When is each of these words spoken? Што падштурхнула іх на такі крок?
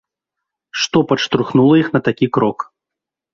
Што 0.83 0.97
падштурхнула 1.11 1.75
іх 1.83 1.93
на 1.97 2.03
такі 2.09 2.31
крок? 2.39 2.67